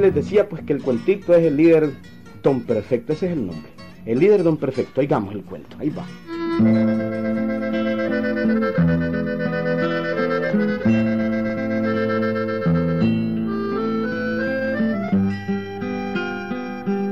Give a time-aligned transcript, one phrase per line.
[0.00, 1.90] Les decía pues que el cuentito es el líder
[2.42, 3.70] Don Perfecto, ese es el nombre.
[4.04, 6.04] El líder Don Perfecto, oigamos el cuento, ahí va.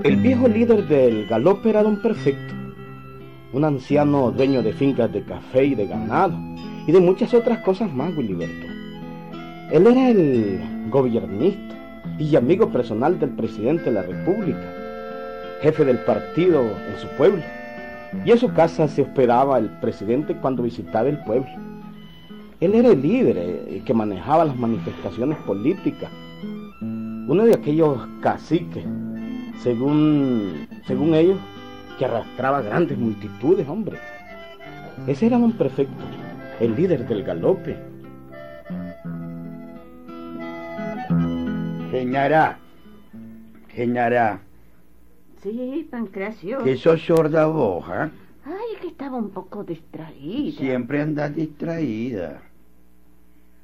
[0.04, 2.54] El viejo líder del galope era Don Perfecto,
[3.54, 6.38] un anciano dueño de fincas de café y de ganado
[6.86, 8.66] y de muchas otras cosas más, Wiliberto.
[9.72, 10.60] Él era el
[10.90, 11.73] gobernista
[12.18, 14.72] y amigo personal del presidente de la República,
[15.60, 17.42] jefe del partido en su pueblo.
[18.24, 21.48] Y en su casa se hospedaba el presidente cuando visitaba el pueblo.
[22.60, 26.10] Él era el líder eh, que manejaba las manifestaciones políticas.
[26.80, 28.84] Uno de aquellos caciques,
[29.62, 31.38] según, según ellos,
[31.98, 33.98] que arrastraba grandes multitudes, hombre.
[35.06, 36.04] Ese era un prefecto,
[36.60, 37.76] el líder del galope.
[42.04, 42.58] Señora,
[43.74, 44.40] señora,
[45.42, 46.62] Sí, Pancracio.
[46.62, 48.10] que sos sorda vos, ¿ah?
[48.44, 50.58] Ay, que estaba un poco distraída.
[50.58, 52.42] Siempre andas distraída.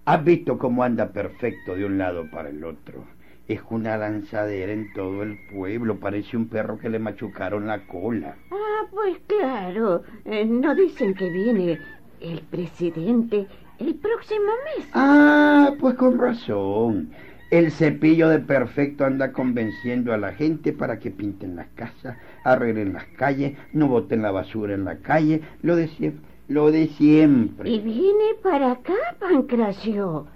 [0.06, 3.04] ¿Has visto cómo anda perfecto de un lado para el otro?
[3.46, 8.36] Es una lanzadera en todo el pueblo, parece un perro que le machucaron la cola.
[8.50, 10.02] Ah, pues claro.
[10.24, 11.78] Eh, no dicen que viene
[12.22, 13.46] el presidente
[13.78, 14.86] el próximo mes.
[14.94, 17.10] Ah, pues con razón.
[17.50, 22.92] El cepillo de perfecto anda convenciendo a la gente para que pinten las casas, arreglen
[22.92, 26.30] las calles, no boten la basura en la calle, lo de siempre.
[26.46, 27.70] Lo de siempre.
[27.70, 30.26] Y viene para acá, Pancracio.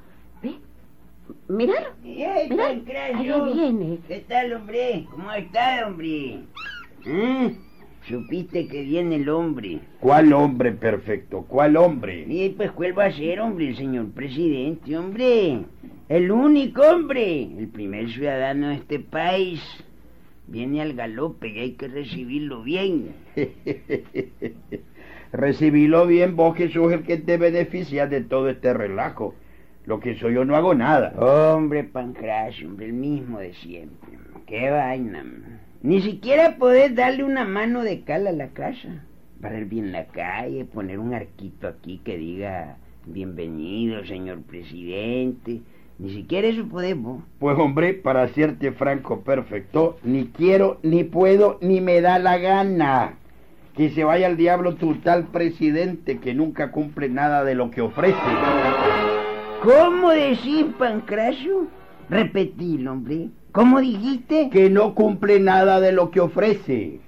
[0.42, 0.54] ¿Ve?
[1.48, 1.88] Míralo.
[2.04, 3.44] ¡Ey, Mira, Pancracio!
[3.44, 3.98] ahí viene.
[4.06, 5.06] ¿Qué tal, hombre?
[5.10, 6.41] ¿Cómo está, hombre?
[7.04, 7.56] ¿Eh?
[8.08, 9.80] ¿Supiste que viene el hombre?
[9.98, 11.44] ¿Cuál hombre perfecto?
[11.48, 12.26] ¿Cuál hombre?
[12.28, 13.69] Y pues, ¿cuál va a ser, hombre?
[13.70, 15.64] El señor presidente, hombre.
[16.09, 17.42] El único hombre.
[17.42, 19.62] El primer ciudadano de este país.
[20.47, 23.15] Viene al galope y hay que recibirlo bien.
[25.32, 29.34] Recibilo bien vos que sos el que te beneficia de todo este relajo.
[29.87, 31.15] Lo que soy yo no hago nada.
[31.19, 34.19] Hombre, Pancracio, hombre, el mismo de siempre.
[34.47, 35.25] Qué vaina.
[35.82, 39.04] Ni siquiera podés darle una mano de cal a la casa.
[39.41, 42.76] Barrer bien la calle, poner un arquito aquí que diga
[43.06, 45.62] bienvenido, señor presidente.
[45.99, 47.22] Ni siquiera eso podemos.
[47.38, 53.15] Pues hombre, para hacerte franco perfecto, ni quiero, ni puedo, ni me da la gana.
[53.77, 57.81] Que se vaya al diablo tu tal presidente que nunca cumple nada de lo que
[57.81, 58.19] ofrece.
[59.62, 61.69] ¿Cómo decís, Pancracio?
[62.10, 63.31] Repetilo, hombre.
[63.53, 64.50] ¿Cómo dijiste?
[64.50, 67.00] Que no cumple nada de lo que ofrece.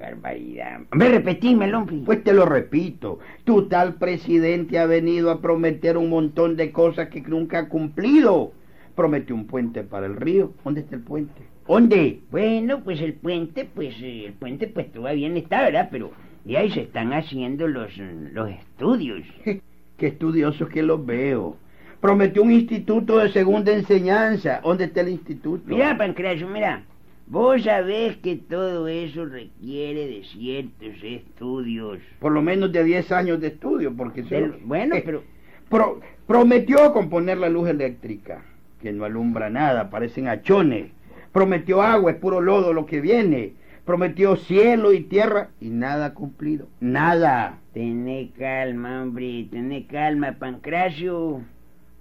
[0.00, 0.80] Barbaridad.
[0.92, 1.96] Hombre, repetímelo, hombre.
[2.04, 7.08] Pues te lo repito, tu tal presidente ha venido a prometer un montón de cosas
[7.08, 8.52] que nunca ha cumplido.
[8.96, 10.52] Prometió un puente para el río.
[10.64, 11.42] ¿Dónde está el puente?
[11.66, 12.20] ¿Dónde?
[12.30, 15.88] Bueno, pues el puente, pues eh, el puente pues todavía no está, ¿verdad?
[15.92, 16.10] Pero
[16.44, 19.22] ya ahí se están haciendo los, los estudios.
[19.44, 19.60] Qué
[20.06, 21.56] estudiosos que los veo.
[22.00, 24.60] Prometió un instituto de segunda enseñanza.
[24.64, 25.62] ¿Dónde está el instituto?
[25.66, 26.82] Mira, Pancracio, mira.
[27.30, 31.98] Vos sabés que todo eso requiere de ciertos estudios.
[32.18, 34.24] Por lo menos de 10 años de estudio, porque...
[34.24, 35.22] se- Del- bueno, Eh, pero
[35.68, 38.42] pro- prometió componer la luz eléctrica,
[38.82, 40.90] que no alumbra nada, parecen achones.
[41.30, 43.52] Prometió agua, es puro lodo lo que viene.
[43.84, 46.66] Prometió cielo y tierra y nada cumplido.
[46.80, 47.60] Nada.
[47.72, 51.42] Tené calma, hombre, tené calma, Pancracio.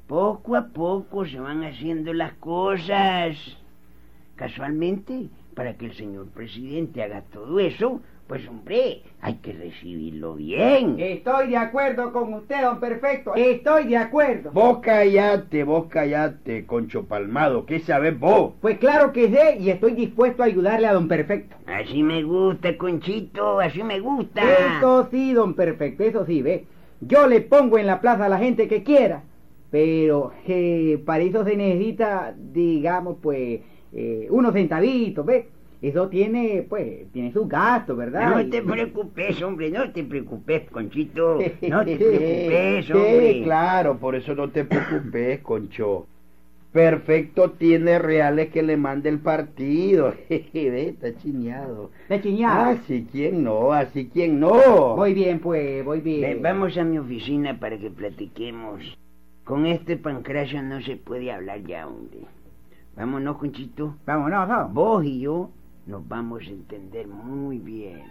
[0.07, 3.38] Poco a poco se van haciendo las cosas.
[4.39, 10.95] Casualmente, para que el señor presidente haga todo eso, pues hombre, hay que recibirlo bien.
[10.97, 13.36] Estoy de acuerdo con usted, don Perfecto.
[13.36, 14.51] Estoy de acuerdo.
[14.51, 17.65] Vos callate, vos callate, Concho Palmado.
[17.65, 18.53] ¿Qué sabés vos?
[18.62, 21.57] Pues claro que sé y estoy dispuesto a ayudarle a don Perfecto.
[21.68, 24.42] Así me gusta, Conchito, así me gusta.
[24.77, 26.65] Eso sí, don Perfecto, eso sí, ve.
[27.01, 29.24] Yo le pongo en la plaza a la gente que quiera.
[29.69, 33.59] Pero eh, para eso se necesita, digamos, pues,
[33.94, 35.47] eh, unos centavitos, ¿ve?
[35.81, 38.36] Eso tiene, pues, tiene sus gastos, ¿verdad?
[38.44, 41.39] No te preocupes, hombre, no te preocupes, Conchito.
[41.69, 43.41] No te Sí, preocupes, hombre.
[43.44, 46.06] claro, por eso no te preocupes, Concho.
[46.71, 50.13] Perfecto tiene reales que le mande el partido.
[50.30, 51.89] Ve, está chineado.
[52.09, 52.69] De chiñada.
[52.69, 54.95] Así quien no, así quien no.
[54.95, 56.21] Voy bien, pues, voy bien.
[56.21, 58.83] Ven, vamos a mi oficina para que platiquemos.
[59.45, 62.19] Con este pancracio no se puede hablar ya, hombre.
[63.00, 63.96] Vámonos, Conchito.
[64.06, 64.74] Vámonos, vamos.
[64.74, 65.50] Vos y yo
[65.86, 68.04] nos vamos a entender muy bien.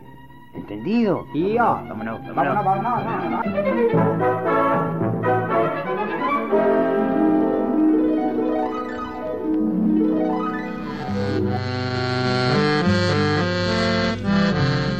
[0.54, 1.26] ¿Entendido?
[1.34, 1.58] Y yo.
[1.58, 2.64] Vámonos, vámonos.
[2.64, 3.44] vámonos, vámonos,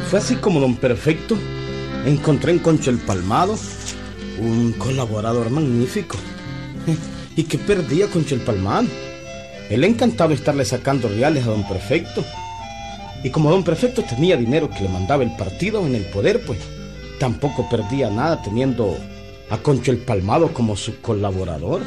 [0.07, 1.35] Fue así como don Perfecto
[2.05, 3.55] encontré en Concho el Palmado
[4.39, 6.15] un colaborador magnífico.
[7.35, 8.87] ¿Y qué perdía Concho el Palmado?
[9.69, 12.25] Él encantado estarle sacando reales a don Perfecto.
[13.23, 16.59] Y como don Perfecto tenía dinero que le mandaba el partido en el poder, pues
[17.19, 18.97] tampoco perdía nada teniendo
[19.49, 21.81] a Concho el Palmado como su colaborador.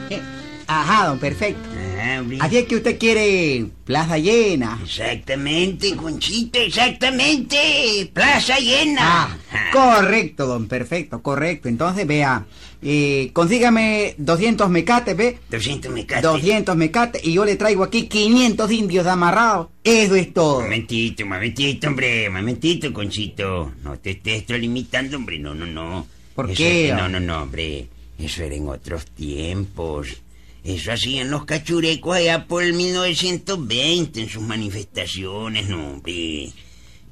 [0.81, 1.69] Ajá, don Perfecto.
[1.99, 2.23] Ah.
[2.41, 4.79] Así es que usted quiere plaza llena.
[4.83, 8.11] Exactamente, Conchito, exactamente.
[8.13, 9.01] Plaza llena.
[9.03, 9.37] Ah,
[9.73, 11.69] correcto, don Perfecto, correcto.
[11.69, 12.45] Entonces, vea,
[12.83, 15.39] eh, consígame 200 mecates, ¿ve?
[15.51, 16.23] 200 mecates.
[16.23, 19.69] 200 mecates y yo le traigo aquí 500 indios amarrados.
[19.85, 20.61] Eso es todo.
[20.61, 23.73] Momentito, momentito, hombre, momentito, Conchito.
[23.85, 26.07] No te estés extralimitando, hombre, no, no, no.
[26.35, 27.89] ¿Por Eso qué, era- No, no, no, hombre.
[28.19, 30.09] Eso era en otros tiempos.
[30.65, 36.51] Eso hacían los cachurecos allá por el 1920 en sus manifestaciones, no, hombre.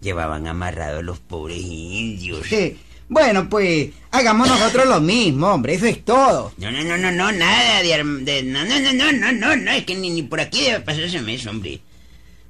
[0.00, 2.50] Llevaban amarrados a los pobres indios.
[2.52, 2.76] Eh,
[3.08, 5.74] bueno, pues hagamos nosotros lo mismo, hombre.
[5.74, 6.52] Eso es todo.
[6.58, 7.88] No, no, no, no, no, nada de,
[8.24, 10.80] de- no, no, no, no, no, no, no, es que ni, ni por aquí debe
[10.80, 11.80] pasarse mes, hombre.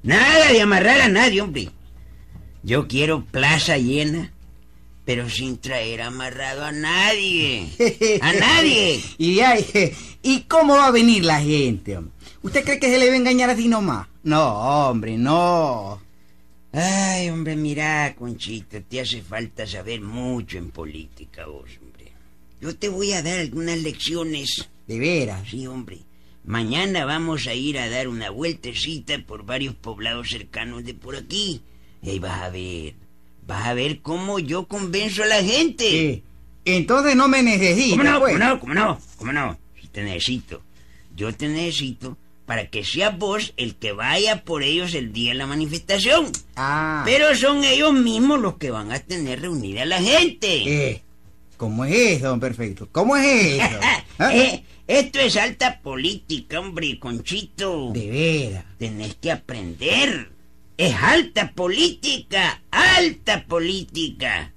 [0.02, 1.70] Nada de amarrar a nadie, hombre.
[2.62, 4.32] Yo quiero plaza llena,
[5.11, 7.67] pero sin traer amarrado a nadie.
[8.23, 9.03] A nadie.
[9.19, 9.67] y, ay,
[10.23, 12.15] ¿Y cómo va a venir la gente, hombre?
[12.43, 14.07] ¿Usted cree que se le va a engañar así nomás?
[14.23, 16.01] No, hombre, no.
[16.71, 22.12] Ay, hombre, mira, Conchito, te hace falta saber mucho en política, vos, hombre.
[22.61, 24.69] Yo te voy a dar algunas lecciones.
[24.87, 25.43] De veras.
[25.51, 25.99] Sí, hombre.
[26.45, 31.62] Mañana vamos a ir a dar una vueltecita por varios poblados cercanos de por aquí.
[32.01, 33.10] Y ahí vas a ver.
[33.50, 36.11] Vas a ver cómo yo convenzo a la gente.
[36.11, 36.23] Eh,
[36.64, 38.20] entonces no me necesita, ¿Cómo no?
[38.20, 38.32] pues.
[38.35, 38.61] ¿Cómo no?
[38.61, 39.00] ¿Cómo no?
[39.17, 39.58] ¿Cómo no?
[39.81, 40.62] Si te necesito.
[41.17, 42.17] Yo te necesito
[42.47, 46.31] para que seas vos el que vaya por ellos el día de la manifestación.
[46.55, 47.02] Ah.
[47.05, 50.91] Pero son ellos mismos los que van a tener reunida a la gente.
[50.93, 51.02] Eh,
[51.56, 52.88] ¿Cómo es eso, don Perfecto?
[52.93, 53.25] ¿Cómo es
[53.61, 53.81] eso?
[54.20, 54.32] ¿Ah?
[54.32, 57.91] Eh, esto es alta política, hombre, Conchito.
[57.93, 58.64] De veras.
[58.79, 60.31] Tenés que aprender.
[60.81, 64.55] Es alta política, alta política.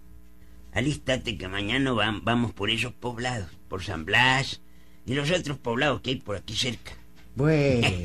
[0.71, 4.61] Alístate que mañana vam- vamos por esos poblados, por San Blas
[5.05, 6.93] y los otros poblados que hay por aquí cerca.
[7.35, 7.87] Bueno.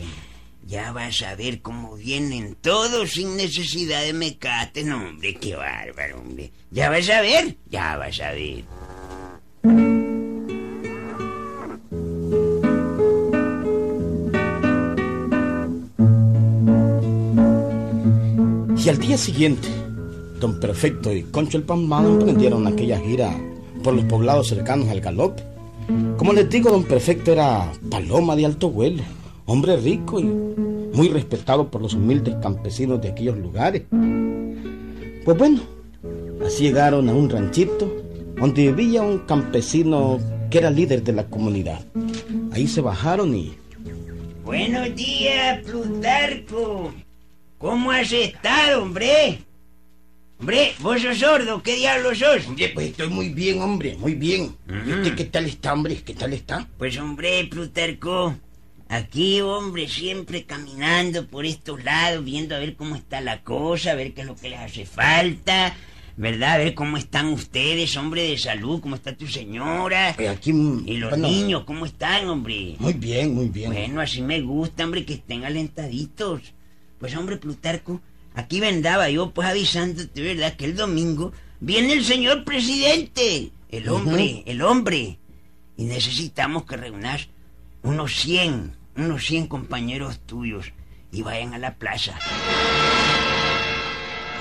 [0.66, 4.84] Ya vas a ver cómo vienen todos sin necesidad de mecates.
[4.84, 6.52] No, hombre, qué bárbaro, hombre.
[6.70, 8.64] Ya vas a ver, ya vas a ver.
[18.88, 19.68] Y al día siguiente,
[20.40, 23.38] Don Perfecto y Concho el Palmado emprendieron aquella gira
[23.84, 25.42] por los poblados cercanos al galope.
[26.16, 29.02] Como les digo, Don Perfecto era paloma de alto vuelo,
[29.44, 33.82] hombre rico y muy respetado por los humildes campesinos de aquellos lugares.
[35.22, 35.60] Pues bueno,
[36.46, 37.94] así llegaron a un ranchito
[38.40, 40.18] donde vivía un campesino
[40.48, 41.84] que era líder de la comunidad.
[42.52, 43.52] Ahí se bajaron y
[44.46, 46.90] Buenos días, Plutarco.
[47.58, 49.40] ¿Cómo has estado, hombre?
[50.40, 52.46] Hombre, vos sos sordo, ¿qué diablo sos?
[52.46, 54.54] Hombre, pues estoy muy bien, hombre, muy bien.
[54.86, 55.96] ¿Y usted qué tal está, hombre?
[56.02, 56.68] ¿Qué tal está?
[56.78, 58.36] Pues hombre, Plutarco,
[58.88, 63.94] aquí, hombre, siempre caminando por estos lados, viendo a ver cómo está la cosa, a
[63.96, 65.74] ver qué es lo que les hace falta,
[66.16, 66.52] ¿verdad?
[66.52, 70.12] A ver cómo están ustedes, hombre de salud, cómo está tu señora.
[70.14, 70.52] Pues aquí...
[70.52, 72.76] mm, Y los bueno, niños, ¿cómo están, hombre?
[72.78, 73.72] Muy bien, muy bien.
[73.72, 76.54] Bueno, así me gusta, hombre, que estén alentaditos.
[76.98, 78.00] Pues, hombre, Plutarco,
[78.34, 80.56] aquí vendaba yo, pues, avisándote, ¿verdad?
[80.56, 83.50] Que el domingo viene el señor presidente.
[83.70, 85.18] El hombre, el hombre.
[85.76, 87.28] Y necesitamos que reúnas
[87.82, 90.72] unos 100, unos 100 compañeros tuyos
[91.12, 92.18] y vayan a la plaza.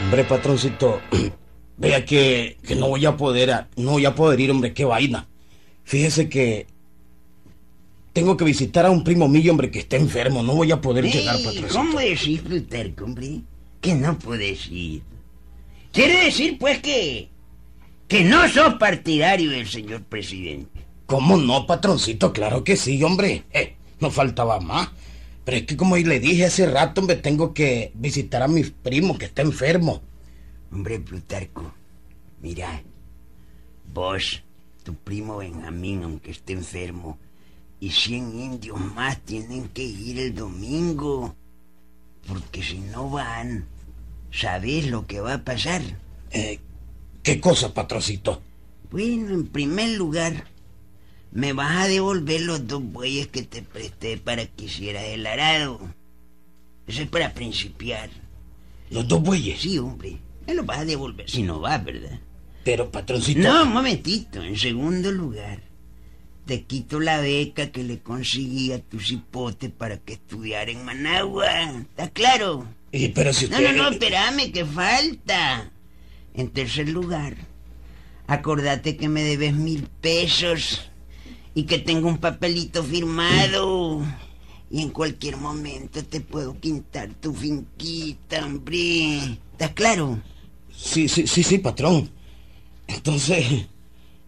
[0.02, 1.02] Hombre, patroncito,
[1.78, 5.28] vea que, que no voy a poder, no voy a poder ir, hombre, qué vaina.
[5.84, 6.68] Fíjese que
[8.18, 10.42] tengo que visitar a un primo mío, hombre, que está enfermo.
[10.42, 11.68] No voy a poder llegar, patroncito.
[11.72, 13.42] ¿Cómo decís, Plutarco, hombre?
[13.80, 15.04] Que no puedes ir.
[15.92, 17.30] Quiere decir, pues, que...
[18.08, 20.84] que no sos partidario del señor presidente.
[21.06, 22.34] ¿Cómo no, patroncito?
[22.34, 23.44] Claro que sí, hombre.
[23.52, 24.90] Eh, no faltaba más.
[25.46, 29.16] Pero es que como le dije hace rato, hombre, tengo que visitar a mi primo
[29.20, 30.02] que está enfermo.
[30.72, 31.72] Hombre, Plutarco,
[32.42, 32.82] mira,
[33.94, 34.42] vos,
[34.82, 37.20] tu primo Benjamín, aunque esté enfermo,
[37.80, 41.36] y cien indios más tienen que ir el domingo,
[42.28, 43.66] porque si no van,
[44.32, 45.82] ¿sabés lo que va a pasar?
[46.32, 46.60] Eh,
[47.24, 48.42] ¿Qué cosa, patroncito?
[48.90, 50.46] Bueno, en primer lugar,
[51.32, 55.80] me vas a devolver los dos bueyes que te presté para que hicieras el arado.
[56.88, 58.10] Eso es para principiar.
[58.90, 59.62] Los dos bueyes.
[59.62, 60.18] Sí, hombre.
[60.46, 62.20] Me lo vas a devolver si no vas, ¿verdad?
[62.64, 63.42] Pero, patroncito...
[63.42, 64.42] No, un momentito.
[64.42, 65.62] En segundo lugar,
[66.48, 71.48] te quito la beca que le conseguí a tu cipote para que estudiara en Managua.
[71.82, 72.66] ¿Está claro?
[72.92, 75.70] Y, pero si No, no, no, espérame, que falta.
[76.34, 77.36] En tercer lugar,
[78.28, 80.90] acordate que me debes mil pesos
[81.54, 84.02] y que tengo un papelito firmado.
[84.72, 89.38] Y en cualquier momento te puedo quintar tu finquita, hombre.
[89.52, 90.20] ¿Estás claro?
[90.74, 92.10] Sí, sí, sí, sí, patrón.
[92.88, 93.68] Entonces...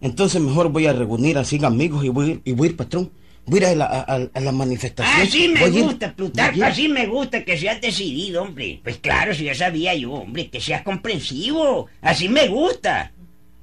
[0.00, 2.76] Entonces mejor voy a reunir así amigos y voy, a ir- y voy a ir,
[2.76, 3.10] patrón.
[3.46, 5.26] Voy a ir a la, a, a- a la manifestación.
[5.26, 5.84] Así me Voy a ir.
[5.84, 8.80] gusta, Plutarco, así me gusta que seas decidido, hombre.
[8.82, 11.86] Pues claro, si ya sabía yo, hombre, que seas comprensivo.
[12.00, 13.12] Así me gusta.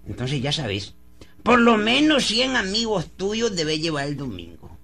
[0.07, 0.93] Entonces ya sabes,
[1.43, 4.77] por lo menos 100 amigos tuyos debes llevar el domingo.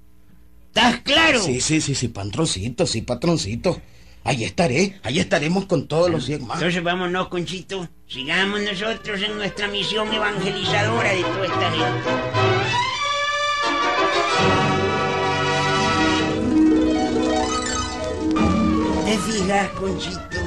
[0.68, 1.40] ¿Estás claro?
[1.42, 3.80] Sí, sí, sí, sí, patroncito, sí, patroncito.
[4.26, 6.58] Ahí estaré, ahí estaremos con todos los 100 más.
[6.58, 7.90] Entonces vámonos, Conchito.
[8.08, 12.10] Sigamos nosotros en nuestra misión evangelizadora de toda esta gente.
[19.06, 20.38] ¿Te fijas, Conchito?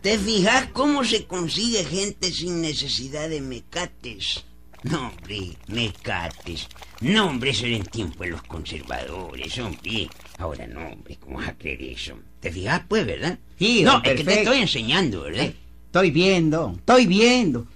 [0.00, 4.44] ¿Te fijas cómo se consigue gente sin necesidad de mecates?
[4.84, 6.68] No, hombre, mecates.
[7.00, 10.08] No, hombre, eso era en tiempo de los conservadores, hombre.
[10.38, 12.18] Ahora no, hombre, ¿cómo vas a creer eso?
[12.40, 13.38] ¿Te fijas, pues, verdad?
[13.58, 15.52] Sí, No, es que te estoy enseñando, ¿verdad?
[15.86, 17.66] Estoy viendo, estoy viendo.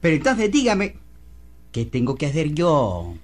[0.00, 0.96] Pero entonces dígame,
[1.72, 3.14] ¿qué tengo que hacer yo?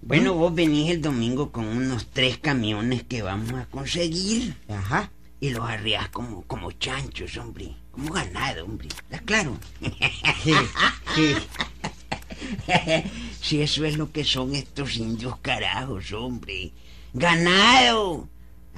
[0.00, 5.10] Bueno, vos venís el domingo con unos tres camiones que vamos a conseguir Ajá.
[5.40, 7.74] y los arriás como, como chanchos, hombre.
[7.90, 8.88] Como ganado, hombre.
[8.88, 9.58] ¿Estás claro?
[10.42, 10.52] Sí,
[11.14, 11.34] sí.
[13.40, 16.72] si eso es lo que son estos indios carajos, hombre.
[17.12, 18.28] Ganado.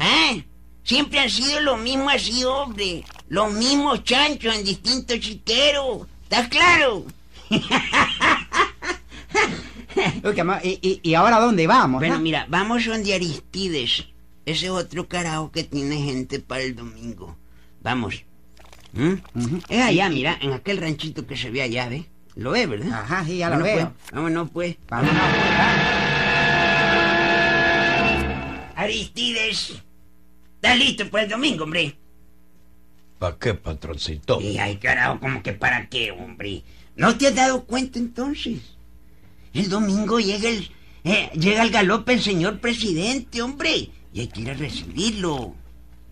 [0.00, 0.44] ¿Eh?
[0.84, 3.04] Siempre han sido lo mismo así, hombre.
[3.28, 6.06] Los mismos chanchos en distintos chiqueros.
[6.22, 7.04] ¿Estás claro?
[11.02, 12.00] ¿y, ahora dónde vamos?
[12.00, 14.06] Bueno, mira, vamos donde Aristides.
[14.46, 17.36] Ese es otro carajo que tiene gente para el domingo.
[17.82, 18.24] Vamos.
[18.92, 19.14] ¿Mm?
[19.68, 22.06] Es allá, mira, en aquel ranchito que se ve allá, ¿ves?
[22.38, 22.92] Lo ves, ¿verdad?
[22.92, 23.92] Ajá, sí, ya lo Bueno, veo.
[23.92, 24.76] Pues, vámonos, pues.
[24.88, 25.58] Vámonos, pues.
[28.76, 29.82] Aristides.
[30.54, 31.96] ¿Estás listo para el domingo, hombre?
[33.18, 34.40] ¿Para qué, patroncito?
[34.40, 36.62] Y ay, carajo, como que para qué, hombre.
[36.94, 38.60] ¿No te has dado cuenta entonces?
[39.52, 40.70] El domingo llega el,
[41.02, 43.90] eh, llega al galope el señor presidente, hombre.
[44.12, 45.56] Y hay que ir a recibirlo.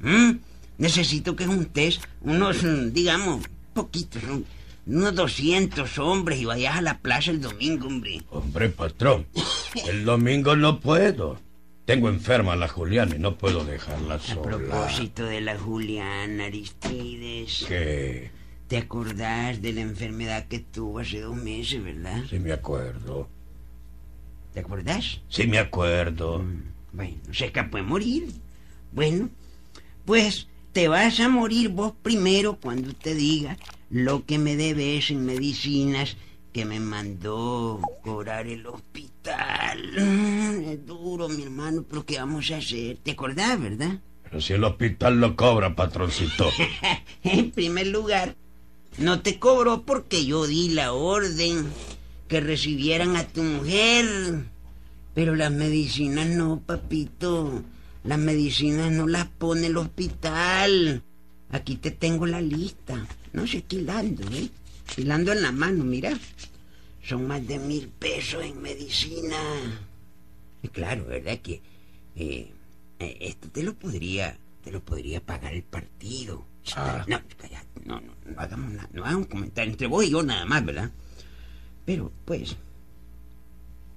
[0.01, 0.33] ¿Mm?
[0.79, 4.43] Necesito que juntes unos, mm, digamos, poquitos, ¿no?
[4.87, 8.23] Unos 200 hombres y vayas a la plaza el domingo, hombre.
[8.31, 9.27] Hombre, patrón,
[9.89, 11.39] el domingo no puedo.
[11.85, 14.43] Tengo enferma a la Juliana y no puedo dejarla A sola.
[14.43, 18.31] propósito de la Juliana Aristides, Que
[18.67, 22.23] ¿te acordás de la enfermedad que tuvo hace dos meses, verdad?
[22.29, 23.29] sí me acuerdo.
[24.53, 25.21] ¿Te acordás?
[25.29, 26.45] Sí me acuerdo.
[26.93, 28.29] Bueno, se escapó de morir.
[28.91, 29.29] Bueno,
[30.05, 33.57] pues te vas a morir vos primero cuando te diga
[33.91, 36.17] lo que me debes en medicinas
[36.53, 39.81] que me mandó cobrar el hospital.
[39.99, 42.97] Mm, Es duro, mi hermano, pero ¿qué vamos a hacer?
[43.03, 44.01] ¿Te acordás, verdad?
[44.25, 46.49] Pero si el hospital lo cobra, patroncito.
[47.23, 48.37] En primer lugar,
[48.99, 51.67] no te cobró porque yo di la orden
[52.29, 54.45] que recibieran a tu mujer.
[55.15, 57.63] Pero las medicinas no, papito.
[58.05, 61.03] Las medicinas no las pone el hospital.
[61.51, 63.07] Aquí te tengo la lista.
[63.33, 64.49] No sé, hilando, ¿eh?
[64.97, 66.19] Hilando en la mano, mira.
[67.03, 69.37] Son más de mil pesos en medicina.
[70.63, 71.39] Y claro, ¿verdad?
[71.39, 71.61] Que
[72.17, 72.51] eh,
[72.99, 76.45] eh, esto te lo podría, te lo podría pagar el partido.
[76.75, 77.05] Ah.
[77.07, 77.21] No,
[77.85, 80.91] no, no, no hagamos nada, no hagamos comentario entre vos y yo nada más, ¿verdad?
[81.85, 82.57] Pero, pues,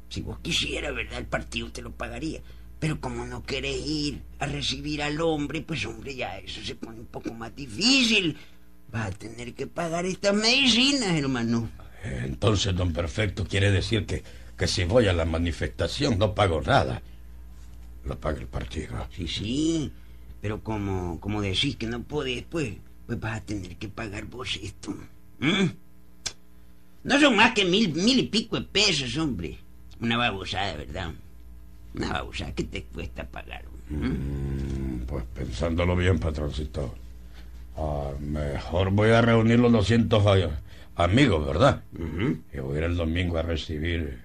[0.09, 1.17] si vos quisieras, ¿verdad?
[1.17, 2.41] El partido te lo pagaría.
[2.79, 6.99] Pero como no querés ir a recibir al hombre, pues hombre, ya eso se pone
[6.99, 8.37] un poco más difícil.
[8.91, 11.69] Vas a tener que pagar estas medicinas, hermano.
[12.03, 14.23] Entonces, don Perfecto, quiere decir que,
[14.57, 17.01] que si voy a la manifestación no pago nada.
[18.05, 19.07] Lo paga el partido.
[19.13, 19.91] Sí, sí.
[20.41, 24.57] Pero como, como decís que no podés, pues, pues vas a tener que pagar vos
[24.63, 24.95] esto.
[25.39, 25.65] ¿Mm?
[27.03, 29.57] No son más que mil, mil y pico de pesos, hombre.
[29.99, 31.13] Una babosada, ¿verdad?
[31.95, 32.23] Una
[32.55, 33.63] que te cuesta pagar.
[33.89, 33.95] ¿Mm?
[34.05, 36.93] Mm, Pues pensándolo bien, patroncito.
[37.75, 40.61] Ah, mejor voy a reunir los 200 a-
[41.03, 41.83] amigos, ¿verdad?
[41.97, 42.37] Ujú.
[42.53, 44.21] Y voy a ir el domingo a recibir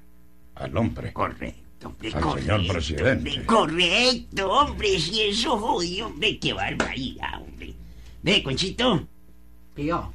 [0.56, 1.12] al hombre.
[1.12, 2.40] Correcto, hombre, Al correcto.
[2.52, 3.30] señor presidente.
[3.30, 7.74] hombre, correcto, hombre, si eso jodido, hombre, qué barbaridad, hombre.
[8.22, 9.06] Ve, Conchito,
[9.74, 10.12] Tío,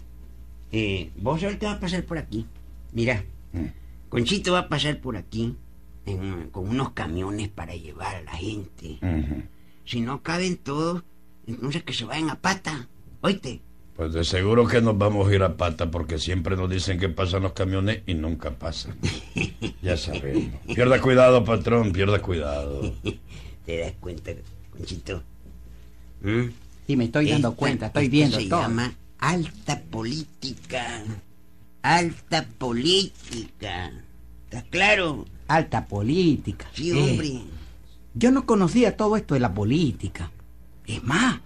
[0.72, 2.46] Eh, vos ahorita vas a pasar por aquí.
[2.94, 3.24] Mira,
[4.08, 5.56] Conchito va a pasar por aquí
[6.10, 9.00] en- con unos camiones para llevar a la gente.
[9.86, 11.04] Si no caben todos,
[11.48, 12.88] entonces que se vayan a pata.
[13.22, 13.62] Oíste.
[13.96, 17.10] Pues de seguro que nos vamos a ir a pata porque siempre nos dicen que
[17.10, 18.96] pasan los camiones y nunca pasan.
[19.82, 20.52] Ya sabemos.
[20.74, 22.94] Pierda cuidado, patrón, pierda cuidado.
[23.66, 24.32] ¿Te das cuenta,
[24.72, 25.24] Conchito?
[26.22, 26.50] ¿Mm?
[26.88, 28.62] Sí, me estoy dando Esta- cuenta, estoy esto viendo se todo.
[28.62, 31.04] llama alta política.
[31.82, 33.92] Alta política.
[34.46, 35.26] ¿Estás claro?
[35.50, 36.68] Alta política.
[36.74, 37.42] Sí, Eh, hombre.
[38.14, 40.32] Yo no conocía todo esto de la política.
[40.88, 41.40] Es más,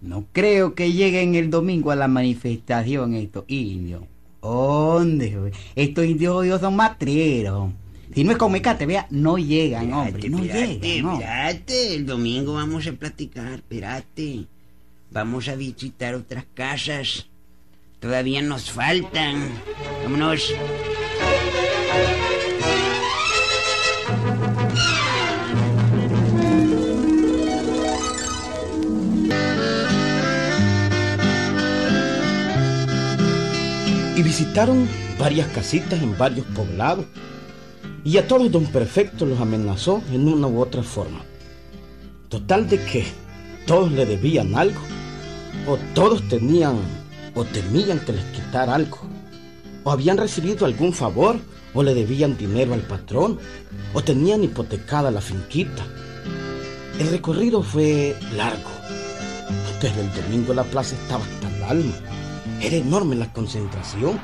[0.00, 4.02] no creo que lleguen el domingo a la manifestación estos indios.
[4.42, 5.52] ¿Dónde?
[5.74, 7.70] Estos indios hoy son matreros.
[8.14, 11.02] Si no es con mecate, vea, no llegan, hombre, no llegan.
[11.02, 11.12] no.
[11.14, 11.94] espérate.
[11.94, 14.46] El domingo vamos a platicar, espérate.
[15.10, 17.26] Vamos a visitar otras casas.
[18.00, 19.48] Todavía nos faltan.
[20.02, 20.52] Vámonos.
[34.36, 34.86] Visitaron
[35.18, 37.06] varias casitas en varios poblados.
[38.04, 41.24] Y a todos don Perfecto los amenazó en una u otra forma.
[42.28, 43.06] Total de que
[43.66, 44.80] todos le debían algo,
[45.66, 46.76] o todos tenían
[47.34, 48.98] o temían que les quitara algo,
[49.84, 51.36] o habían recibido algún favor,
[51.72, 53.38] o le debían dinero al patrón,
[53.94, 55.82] o tenían hipotecada la finquita.
[57.00, 58.70] El recorrido fue largo.
[59.80, 61.94] Desde el domingo la plaza estaba hasta el alma.
[62.60, 64.20] Era enorme la concentración.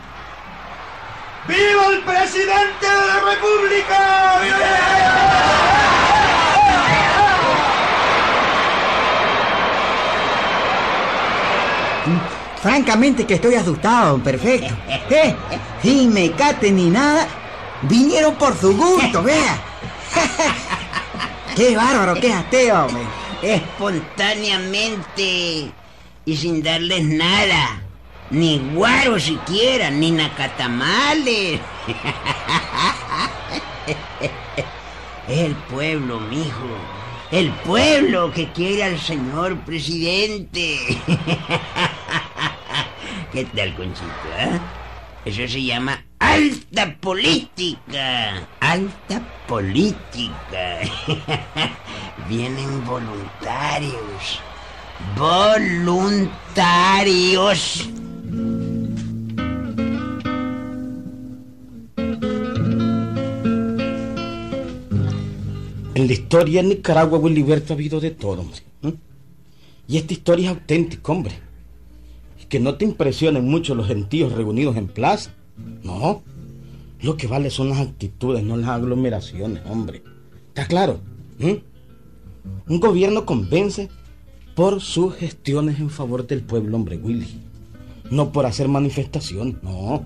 [1.46, 4.32] ¡Viva el presidente de la República!
[12.62, 14.72] Francamente que estoy asustado, perfecto.
[15.10, 15.34] ¿Eh?
[15.82, 17.26] Sin mecate ni nada,
[17.82, 19.60] vinieron por su gusto, vea.
[21.56, 23.02] Qué bárbaro, qué ateo, hombre.
[23.42, 25.72] Espontáneamente
[26.24, 27.82] y sin darles nada.
[28.32, 31.60] Ni guaro siquiera, ni nacatamales.
[35.28, 36.66] Es el pueblo, mijo.
[37.30, 40.78] El pueblo que quiere al señor presidente.
[43.32, 44.06] ¿Qué tal, Conchito?
[44.38, 44.58] eh?
[45.26, 48.48] Eso se llama alta política.
[48.60, 50.78] Alta política.
[52.28, 54.40] Vienen voluntarios.
[55.16, 57.88] Voluntarios.
[65.94, 68.44] En la historia de Nicaragua, Williberto, ha habido de todo.
[69.86, 71.34] Y esta historia es auténtica, hombre.
[72.40, 75.34] Y que no te impresionen mucho los gentíos reunidos en plaza.
[75.84, 76.22] No.
[77.02, 80.02] Lo que vale son las actitudes, no las aglomeraciones, hombre.
[80.48, 81.00] ¿Está claro?
[81.38, 81.62] ¿Eh?
[82.68, 83.90] Un gobierno convence
[84.54, 87.51] por sus gestiones en favor del pueblo, hombre, Willy.
[88.12, 90.04] No por hacer manifestación, no.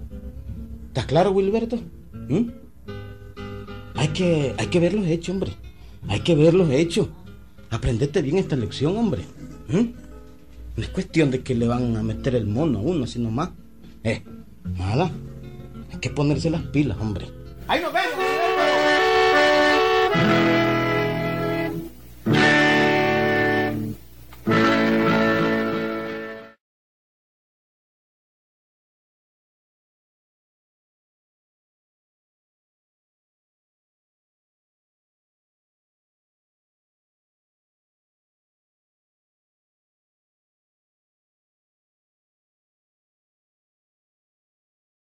[0.87, 1.81] ¿Está claro, Wilberto?
[2.29, 2.47] ¿Eh?
[3.97, 5.51] Hay que, hay que ver los hechos, hombre.
[6.07, 7.09] Hay que ver los hechos.
[7.69, 9.23] Aprendete bien esta lección, hombre.
[9.66, 9.90] ¿Mm?
[10.77, 13.51] No es cuestión de que le van a meter el mono a uno, sino más.
[14.05, 14.23] Eh,
[14.79, 15.11] nada.
[15.92, 17.27] Hay que ponerse las pilas, hombre.
[17.66, 18.14] ¡Ahí nos vemos!